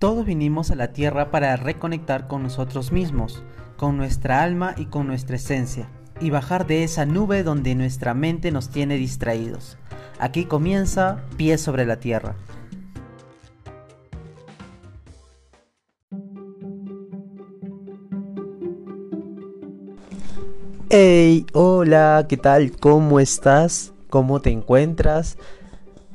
[0.00, 3.42] Todos vinimos a la Tierra para reconectar con nosotros mismos,
[3.76, 5.90] con nuestra alma y con nuestra esencia,
[6.22, 9.76] y bajar de esa nube donde nuestra mente nos tiene distraídos.
[10.18, 12.34] Aquí comienza Pie sobre la Tierra.
[20.88, 22.72] Hey, hola, ¿qué tal?
[22.74, 23.92] ¿Cómo estás?
[24.08, 25.36] ¿Cómo te encuentras?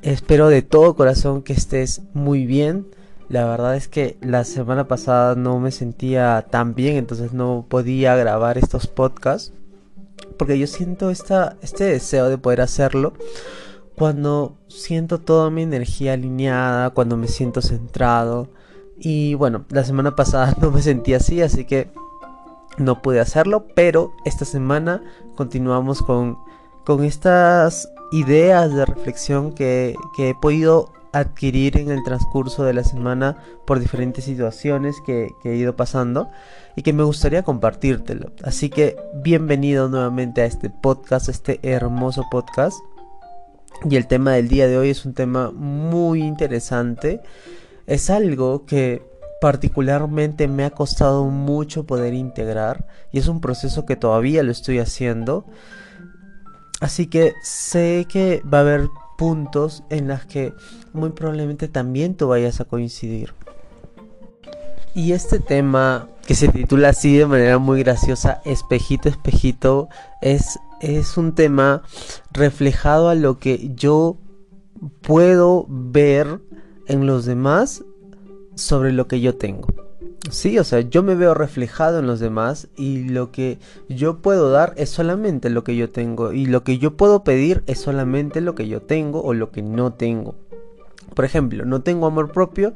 [0.01, 2.87] Espero de todo corazón que estés muy bien.
[3.27, 8.15] La verdad es que la semana pasada no me sentía tan bien, entonces no podía
[8.15, 9.51] grabar estos podcasts.
[10.37, 13.13] Porque yo siento esta, este deseo de poder hacerlo
[13.95, 18.49] cuando siento toda mi energía alineada, cuando me siento centrado.
[18.97, 21.91] Y bueno, la semana pasada no me sentí así, así que
[22.77, 23.65] no pude hacerlo.
[23.75, 25.01] Pero esta semana
[25.35, 26.37] continuamos con,
[26.83, 32.83] con estas ideas de reflexión que, que he podido adquirir en el transcurso de la
[32.83, 36.29] semana por diferentes situaciones que, he ido pasando
[36.75, 38.33] y que me gustaría compartírtelo.
[38.43, 42.77] Así que bienvenido nuevamente a este podcast, este hermoso podcast.
[43.89, 47.21] Y el tema del día de hoy es un tema muy interesante.
[47.87, 49.01] Es algo que
[49.39, 54.79] particularmente me ha costado mucho poder integrar y es un proceso que todavía lo estoy
[54.79, 55.45] haciendo.
[56.81, 60.53] Así que sé que va a haber puntos en las que
[60.93, 63.33] muy probablemente también tú vayas a coincidir.
[64.93, 69.89] Y este tema que se titula así de manera muy graciosa, espejito, espejito,
[70.21, 71.83] es, es un tema
[72.31, 74.17] reflejado a lo que yo
[75.01, 76.39] puedo ver
[76.87, 77.83] en los demás
[78.55, 79.84] sobre lo que yo tengo.
[80.29, 83.59] Sí, o sea, yo me veo reflejado en los demás y lo que
[83.89, 87.63] yo puedo dar es solamente lo que yo tengo y lo que yo puedo pedir
[87.67, 90.35] es solamente lo que yo tengo o lo que no tengo.
[91.13, 92.73] Por ejemplo, no tengo amor propio,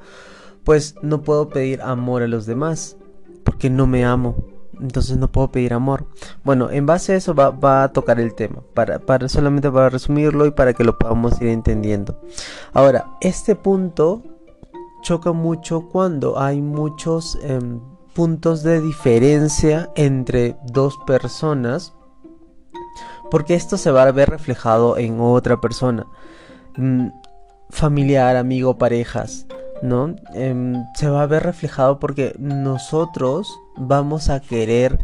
[0.63, 2.97] pues no puedo pedir amor a los demás
[3.43, 4.35] porque no me amo.
[4.79, 6.05] Entonces no puedo pedir amor.
[6.43, 8.61] Bueno, en base a eso va, a tocar el tema.
[8.73, 12.21] Para, para, solamente para resumirlo y para que lo podamos ir entendiendo.
[12.71, 14.23] Ahora, este punto
[15.01, 17.79] choca mucho cuando hay muchos em,
[18.13, 21.93] puntos de diferencia entre dos personas
[23.31, 26.07] porque esto se va a ver reflejado en otra persona.
[26.75, 27.09] Mm,
[27.69, 29.45] familiar amigo parejas
[29.81, 34.99] no em, se va a ver reflejado porque nosotros vamos a querer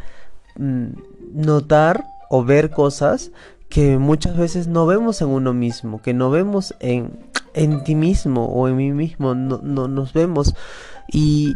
[0.57, 0.87] mm,
[1.33, 3.31] notar o ver cosas
[3.75, 7.11] que muchas veces no vemos en uno mismo que no vemos en
[7.55, 10.53] en ti mismo o en mí mismo, no, nos vemos
[11.07, 11.55] y,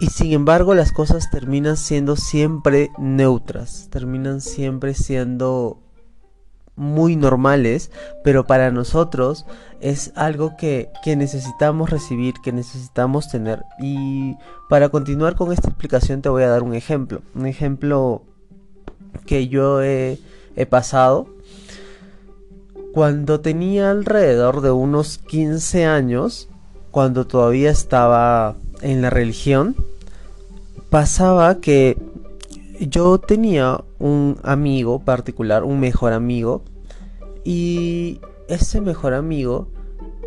[0.00, 5.78] y sin embargo las cosas terminan siendo siempre neutras, terminan siempre siendo
[6.74, 7.90] muy normales,
[8.24, 9.46] pero para nosotros
[9.80, 13.62] es algo que, que, necesitamos recibir, que necesitamos tener.
[13.78, 14.34] Y
[14.68, 18.22] para continuar con esta explicación te voy a dar un ejemplo, un ejemplo
[19.26, 20.18] que yo he,
[20.56, 21.28] he pasado
[22.92, 26.48] cuando tenía alrededor de unos 15 años,
[26.90, 29.76] cuando todavía estaba en la religión,
[30.90, 31.96] pasaba que
[32.80, 36.62] yo tenía un amigo particular, un mejor amigo,
[37.44, 39.68] y ese mejor amigo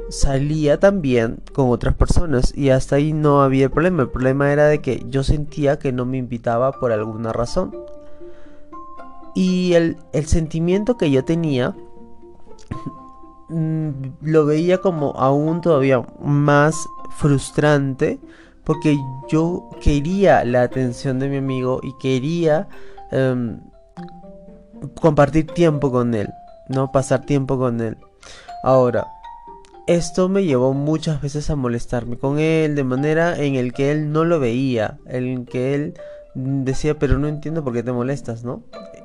[0.09, 4.03] salía también con otras personas y hasta ahí no había problema.
[4.03, 7.75] El problema era de que yo sentía que no me invitaba por alguna razón.
[9.35, 11.75] Y el, el sentimiento que yo tenía
[13.49, 18.19] lo veía como aún todavía más frustrante
[18.63, 18.97] porque
[19.29, 22.67] yo quería la atención de mi amigo y quería
[23.11, 23.59] em,
[24.99, 26.29] compartir tiempo con él,
[26.69, 27.97] no pasar tiempo con él.
[28.63, 29.07] Ahora,
[29.85, 34.11] esto me llevó muchas veces a molestarme con él de manera en el que él
[34.13, 35.93] no lo veía, en que él
[36.35, 38.63] decía, pero no entiendo por qué te molestas, ¿no?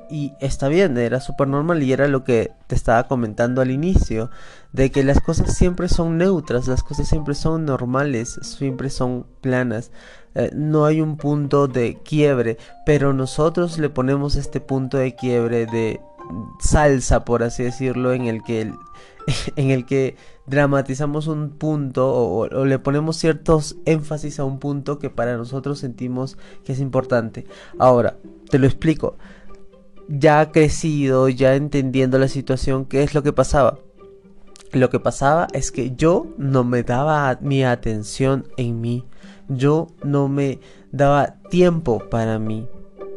[0.09, 4.31] y está bien, era súper normal y era lo que te estaba comentando al inicio,
[4.73, 9.91] de que las cosas siempre son neutras, las cosas siempre son normales, siempre son planas,
[10.35, 15.67] eh, no hay un punto de quiebre, pero nosotros le ponemos este punto de quiebre
[15.67, 16.01] de
[16.59, 18.73] salsa, por así decirlo, en el que,
[19.55, 20.15] en el que
[20.45, 26.37] dramatizamos un punto o, le ponemos ciertos énfasis a un punto que para nosotros sentimos
[26.63, 27.45] que es importante.
[27.77, 28.17] Ahora,
[28.49, 29.15] te lo explico
[30.09, 33.77] ya crecido, ya entendiendo la situación, ¿qué es lo que pasaba?
[34.71, 39.05] Lo que pasaba es que yo no me daba mi atención en mí,
[39.47, 40.59] yo no me
[40.91, 42.67] daba tiempo para mí.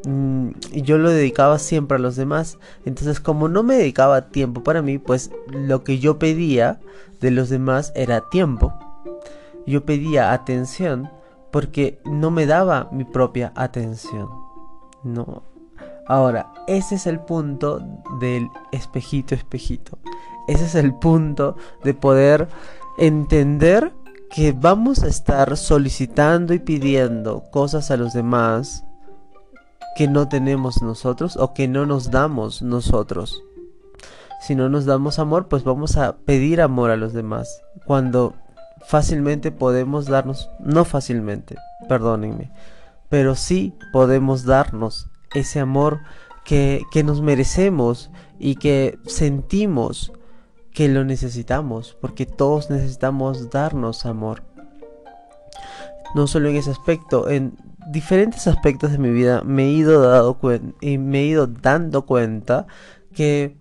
[0.07, 2.59] Mm, y yo lo dedicaba siempre a los demás.
[2.85, 6.81] Entonces, como no me dedicaba tiempo para mí, pues lo que yo pedía
[7.21, 8.73] de los demás era tiempo.
[9.67, 11.09] Yo pedía atención,
[11.51, 14.29] porque no me daba mi propia atención.
[15.05, 15.45] No.
[16.09, 17.81] Ahora, ese es el punto
[18.19, 19.99] del espejito, espejito.
[20.49, 22.49] Ese es el punto de poder
[22.99, 23.93] entender
[24.31, 28.85] que vamos a estar solicitando y pidiendo cosas a los demás
[29.95, 33.43] que no tenemos nosotros o que no nos damos nosotros.
[34.41, 37.63] Si no nos damos amor, pues vamos a pedir amor a los demás.
[37.87, 38.35] Cuando
[38.85, 41.57] fácilmente podemos darnos, no fácilmente,
[41.89, 42.51] perdónenme,
[43.09, 46.01] pero sí podemos darnos ese amor
[46.45, 50.13] que, que nos merecemos y que sentimos
[50.73, 54.43] que lo necesitamos, porque todos necesitamos darnos amor.
[56.15, 57.57] No solo en ese aspecto, en
[57.91, 60.39] diferentes aspectos de mi vida me he ido, dado
[60.81, 62.67] y me he ido dando cuenta
[63.15, 63.57] que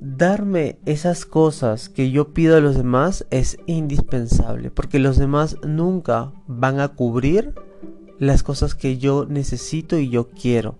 [0.00, 6.32] darme esas cosas que yo pido a los demás es indispensable, porque los demás nunca
[6.46, 7.54] van a cubrir
[8.18, 10.76] las cosas que yo necesito y yo quiero.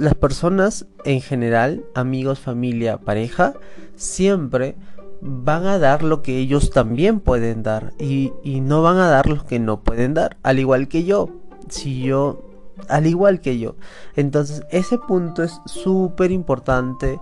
[0.00, 3.54] Las, personas en general, amigos, familia, pareja,
[3.96, 4.76] siempre
[5.20, 9.28] van a dar lo que ellos también pueden dar y, y, no van a dar
[9.28, 11.28] lo que no pueden dar, al igual que yo.
[11.68, 12.42] Si yo,
[12.88, 13.76] al igual que yo.
[14.16, 17.20] Entonces, ese punto es súper importante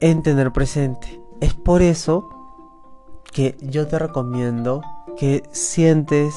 [0.00, 1.20] en tener presente.
[1.40, 2.28] Es por eso
[3.32, 4.82] que yo te recomiendo
[5.16, 6.34] que sientes,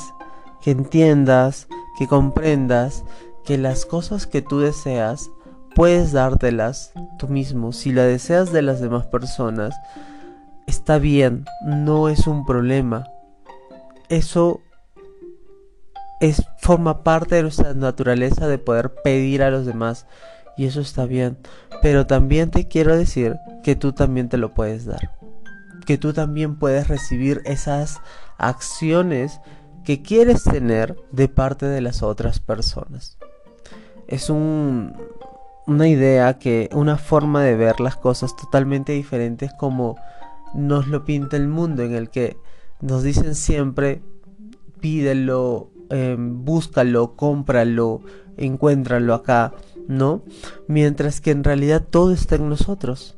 [0.62, 1.68] que entiendas,
[1.98, 3.04] que comprendas
[3.44, 5.30] que las cosas que tú deseas
[5.76, 7.72] puedes dártelas tú mismo.
[7.72, 9.76] Si la deseas de las demás personas,
[10.68, 13.06] está bien, no es un problema.
[14.10, 14.62] Eso
[16.20, 20.06] es forma parte de nuestra naturaleza de poder pedir a los demás
[20.58, 21.38] y eso está bien.
[21.82, 25.12] Pero también te quiero decir que tú también te lo puedes dar.
[25.86, 28.00] Que tú también puedes recibir esas
[28.38, 29.42] acciones
[29.84, 33.18] que quieres tener de parte de las otras personas
[34.08, 34.96] es un,
[35.68, 39.98] una idea que, una forma de ver las cosas totalmente diferentes como
[40.54, 42.38] nos lo pinta el mundo, en el que
[42.82, 44.02] nos dicen siempre
[44.80, 48.02] pídelo, em, búscalo, cómpralo,
[48.38, 49.54] encuéntralo acá,
[49.88, 50.24] ¿no?
[50.68, 53.18] Mientras que en realidad todo está en nosotros.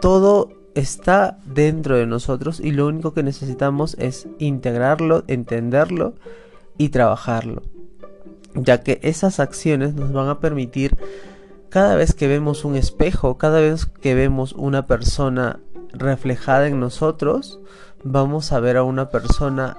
[0.00, 6.14] Todo está dentro de nosotros y lo único que necesitamos es integrarlo, entenderlo
[6.78, 7.62] y trabajarlo
[8.54, 10.96] ya que esas acciones nos van a permitir
[11.72, 15.58] cada vez que vemos un espejo, cada vez que vemos una persona
[15.94, 17.60] reflejada en nosotros,
[18.04, 19.78] vamos a ver a una persona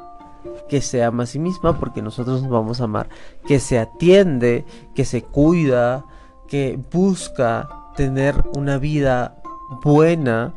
[0.67, 3.09] que se ama a sí misma porque nosotros nos vamos a amar,
[3.45, 6.03] que se atiende, que se cuida,
[6.47, 9.43] que busca tener una vida
[9.83, 10.55] buena,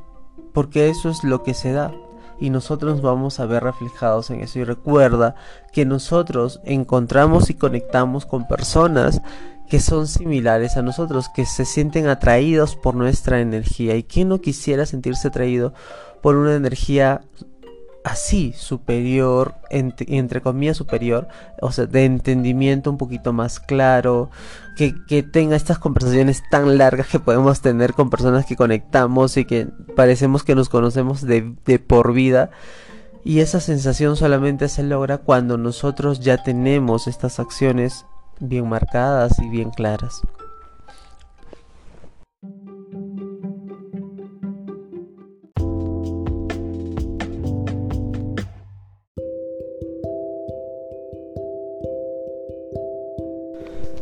[0.54, 1.92] porque eso es lo que se da
[2.38, 4.58] y nosotros vamos a ver reflejados en eso.
[4.58, 5.34] Y recuerda
[5.72, 9.22] que nosotros encontramos y conectamos con personas
[9.68, 13.96] que son similares a nosotros, que se sienten atraídos por nuestra energía.
[13.96, 15.74] ¿Y quién no quisiera sentirse atraído
[16.22, 17.22] por una energía
[18.06, 21.26] así, superior, entre, comillas superior,
[21.60, 24.30] o sea, de entendimiento un poquito más claro,
[24.76, 24.92] que,
[25.24, 29.66] tenga estas conversaciones tan largas que podemos tener con personas que conectamos y que
[29.96, 32.50] parecemos que nos conocemos de por vida.
[33.24, 38.06] Y esa sensación solamente se logra cuando nosotros ya tenemos estas acciones
[38.40, 40.22] bien marcadas y bien claras.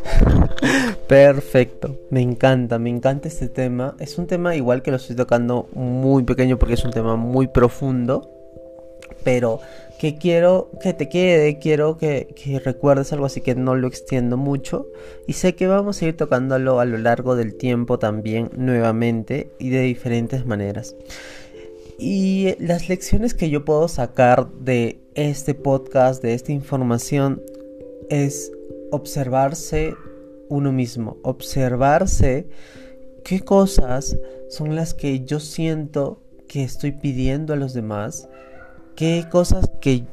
[1.09, 3.95] Perfecto, me encanta, me encanta este tema.
[3.99, 7.47] Es un tema igual que lo estoy tocando muy pequeño porque es un tema muy
[7.49, 8.31] profundo,
[9.23, 9.61] pero
[9.99, 12.29] que quiero que te quede, quiero que,
[12.65, 14.89] recuerdes algo así que no lo extiendo mucho
[15.27, 19.71] y sé que vamos a ir tocándolo a lo largo del tiempo también nuevamente y
[19.71, 20.97] de diferentes maneras.
[21.99, 27.41] Y las lecciones que yo puedo sacar de este podcast, de esta información,
[28.11, 28.53] es
[28.91, 29.95] observarse
[30.49, 32.47] uno mismo, observarse
[33.25, 38.29] qué cosas son las que yo siento que estoy pidiendo a los demás,
[38.95, 40.05] qué cosas que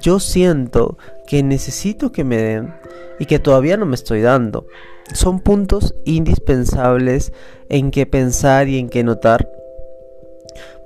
[0.00, 2.74] yo siento que necesito que me den
[3.18, 4.66] y que todavía no me estoy dando.
[5.12, 7.32] Son puntos indispensables
[7.68, 9.48] en que pensar y en que notar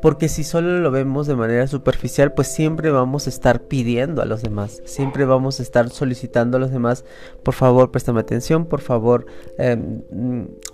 [0.04, 4.26] porque si solo lo vemos de manera superficial, pues siempre vamos a estar pidiendo a
[4.26, 7.06] los demás, siempre vamos a estar solicitando a los demás,
[7.42, 9.24] por favor, préstame atención, por favor,
[9.56, 10.02] em,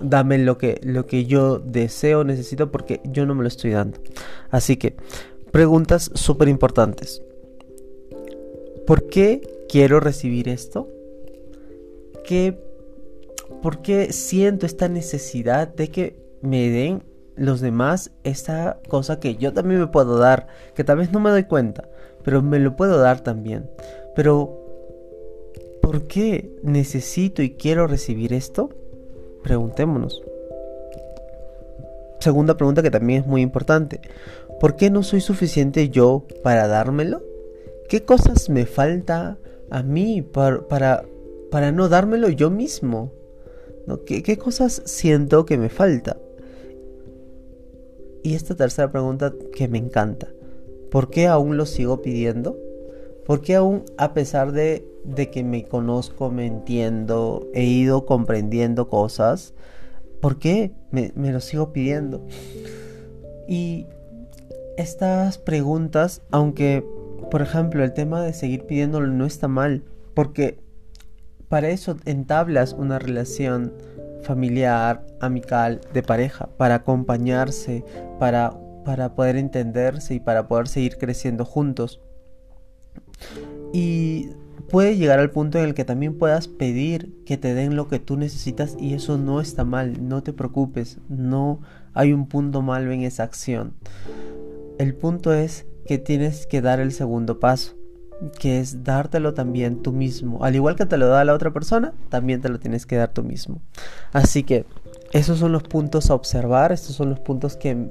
[0.00, 4.00] dame lo que, lo que yo deseo, necesito, porque yo no me lo estoy dando.
[4.50, 4.96] Así que,
[5.50, 7.22] preguntas súper importantes.
[8.90, 10.88] ¿por qué quiero recibir esto?
[12.24, 12.58] ¿Qué,
[13.62, 17.04] ¿Por qué siento esta necesidad de que me den
[17.36, 21.30] los demás esta cosa que yo también me puedo dar, que tal vez no me
[21.30, 21.88] doy cuenta,
[22.24, 23.70] pero me lo puedo dar también.
[24.16, 24.58] Pero,
[25.80, 28.70] ¿por qué necesito y quiero recibir esto?
[29.44, 30.20] Preguntémonos.
[32.18, 34.00] Segunda pregunta que también es muy importante.
[34.60, 37.22] ¿Por qué no soy suficiente yo para dármelo?
[37.88, 39.38] ¿Qué cosas me falta
[39.70, 40.66] a mí para,
[41.50, 43.10] para, no dármelo yo mismo?
[43.86, 44.04] ¿No?
[44.04, 46.18] ¿Qué, ¿Qué cosas siento que me falta?
[48.22, 50.28] Y esta tercera pregunta que me encanta.
[50.90, 52.58] ¿Por qué aún lo sigo pidiendo?
[53.24, 58.88] ¿Por qué aún a pesar de, de que me conozco, me entiendo, he ido comprendiendo
[58.88, 59.54] cosas,
[60.20, 62.26] ¿por qué me, me lo sigo pidiendo?
[63.48, 63.86] Y
[64.80, 66.84] estas preguntas, aunque
[67.30, 69.84] por ejemplo el tema de seguir pidiéndolo no está mal,
[70.14, 70.58] porque
[71.48, 73.72] para eso entablas una relación
[74.22, 77.84] familiar, amical, de pareja, para acompañarse,
[78.18, 82.00] para, para poder entenderse y para poder seguir creciendo juntos.
[83.72, 84.30] Y
[84.70, 87.98] puede llegar al punto en el que también puedas pedir que te den lo que
[87.98, 91.60] tú necesitas y eso no está mal, no te preocupes, no
[91.94, 93.74] hay un punto malo en esa acción.
[94.80, 97.74] El punto es que tienes que dar el segundo paso
[98.38, 100.42] que es dártelo también tú mismo.
[100.42, 103.12] Al igual que te lo da la otra persona, también te lo tienes que dar
[103.12, 103.60] tú mismo.
[104.12, 104.64] Así que
[105.12, 107.90] esos son los puntos a observar, estos son los puntos que,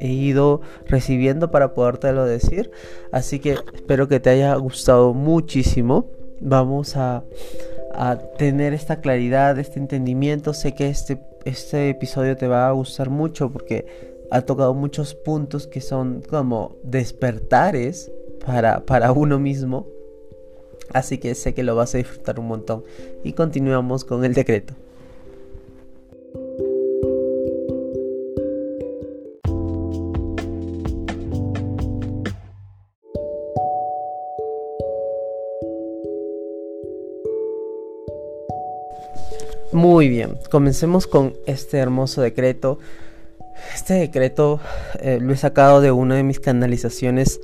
[0.00, 2.72] he ido recibiendo para podértelo decir.
[3.12, 6.10] Así que espero que te haya gustado muchísimo.
[6.40, 7.22] Vamos a,
[7.94, 10.54] a tener esta claridad, este entendimiento.
[10.54, 15.66] Sé que este, este episodio te va a gustar mucho porque ha tocado muchos puntos
[15.66, 18.12] que son como despertares
[18.44, 19.86] para, para uno mismo.
[20.92, 22.84] Así que sé que lo vas a disfrutar un montón.
[23.24, 24.74] Y continuamos con el decreto.
[39.72, 42.78] Muy bien, comencemos con este hermoso decreto.
[43.74, 44.60] Este decreto
[45.00, 47.40] eh, lo he sacado de una de mis canalizaciones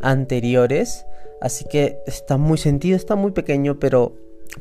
[0.00, 1.06] anteriores.
[1.40, 4.14] Así que está muy sentido, está muy pequeño, pero,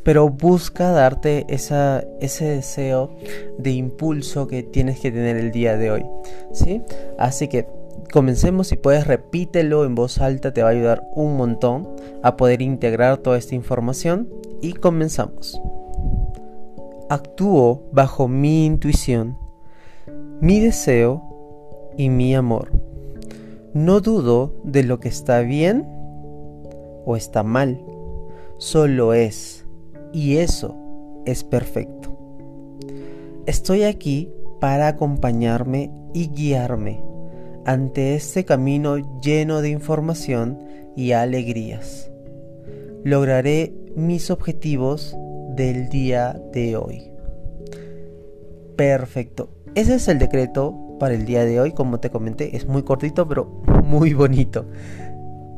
[0.03, 3.15] pero busca darte ese deseo
[3.57, 6.05] de impulso que tienes que tener el día de hoy.
[6.53, 6.83] ¿sí?
[7.17, 7.67] Así que
[8.11, 12.61] comencemos, si puedes repítelo en voz alta, te va a ayudar un montón a poder
[12.61, 14.29] integrar toda esta información.
[14.61, 15.59] Y comenzamos.
[17.09, 19.37] Actúo bajo mi intuición,
[20.41, 21.23] mi deseo
[21.97, 22.71] y mi amor.
[23.73, 25.85] No dudo de lo que está bien
[27.05, 27.83] o está mal,
[28.57, 29.65] solo es,
[30.13, 30.75] y eso
[31.25, 32.17] es perfecto.
[33.45, 37.01] Estoy aquí para acompañarme y guiarme
[37.65, 40.59] ante este camino lleno de información
[40.95, 42.11] y alegrías.
[43.03, 45.15] Lograré mis objetivos
[45.55, 47.11] del día de hoy.
[48.75, 49.56] Perfecto.
[49.77, 51.71] Ese es el decreto para el día de hoy.
[51.71, 53.45] Como te comenté, es muy cortito, pero
[53.83, 54.65] muy bonito.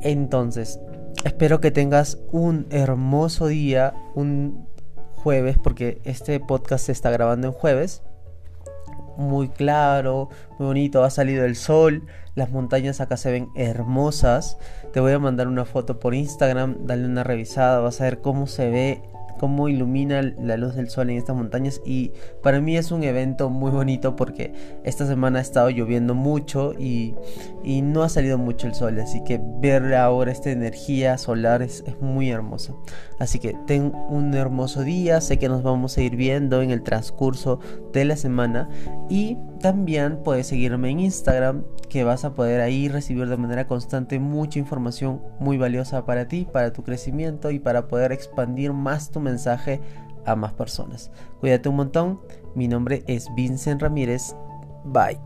[0.02, 0.78] Entonces,
[1.24, 4.68] espero que tengas un hermoso día, un
[5.16, 8.04] jueves, porque este podcast se está grabando en jueves.
[9.16, 14.58] Muy claro, muy bonito, ha salido el sol, las montañas acá se ven hermosas.
[14.92, 18.48] Te voy a mandar una foto por Instagram, dale una revisada, vas a ver cómo
[18.48, 19.02] se ve
[19.40, 21.82] cómo ilumina la luz del sol en estas montañas.
[21.86, 22.12] Y
[22.44, 24.54] para mí es un evento muy bonito porque
[24.84, 27.16] esta semana ha estado lloviendo mucho y,
[27.84, 32.00] no ha salido mucho el sol, así que ver ahora esta energía solar es, es
[32.02, 32.74] muy hermosa.
[33.20, 36.84] Así que ten un hermoso día, sé que nos vamos a ir viendo en el
[36.84, 37.60] transcurso
[37.94, 38.70] de la semana.
[39.10, 44.20] Y también puedes seguirme en Instagram que vas a poder ahí recibir de manera constante
[44.20, 49.20] mucha información muy valiosa para ti, para tu crecimiento y para poder expandir más tu
[49.20, 49.82] mensaje
[50.26, 51.12] a más personas.
[51.40, 52.20] Cuídate un montón,
[52.56, 54.36] mi nombre es Vincent Ramírez,
[54.86, 55.20] bye.